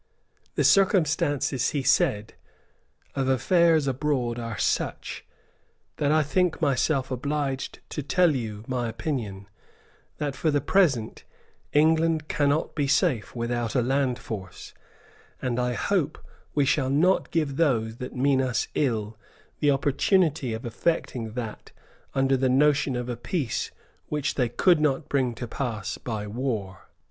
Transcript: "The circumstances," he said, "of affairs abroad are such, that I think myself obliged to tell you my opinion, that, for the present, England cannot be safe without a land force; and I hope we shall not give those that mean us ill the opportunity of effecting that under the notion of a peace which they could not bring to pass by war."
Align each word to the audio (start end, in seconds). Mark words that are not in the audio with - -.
"The 0.55 0.63
circumstances," 0.63 1.69
he 1.69 1.83
said, 1.83 2.33
"of 3.13 3.29
affairs 3.29 3.85
abroad 3.85 4.39
are 4.39 4.57
such, 4.57 5.23
that 5.97 6.11
I 6.11 6.23
think 6.23 6.59
myself 6.59 7.11
obliged 7.11 7.81
to 7.89 8.01
tell 8.01 8.35
you 8.35 8.63
my 8.65 8.89
opinion, 8.89 9.47
that, 10.17 10.35
for 10.35 10.49
the 10.49 10.59
present, 10.59 11.23
England 11.71 12.27
cannot 12.27 12.73
be 12.73 12.87
safe 12.87 13.35
without 13.35 13.75
a 13.75 13.83
land 13.83 14.17
force; 14.17 14.73
and 15.39 15.59
I 15.59 15.73
hope 15.73 16.17
we 16.55 16.65
shall 16.65 16.89
not 16.89 17.29
give 17.29 17.57
those 17.57 17.97
that 17.97 18.15
mean 18.15 18.41
us 18.41 18.69
ill 18.73 19.19
the 19.59 19.69
opportunity 19.69 20.51
of 20.53 20.65
effecting 20.65 21.33
that 21.33 21.71
under 22.15 22.35
the 22.35 22.49
notion 22.49 22.95
of 22.95 23.07
a 23.07 23.15
peace 23.15 23.69
which 24.07 24.33
they 24.33 24.49
could 24.49 24.79
not 24.81 25.07
bring 25.09 25.35
to 25.35 25.47
pass 25.47 25.99
by 25.99 26.25
war." 26.25 26.89